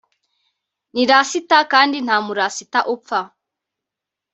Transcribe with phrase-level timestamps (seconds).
[0.93, 3.19] ni Rasita kandi nta murasita upfa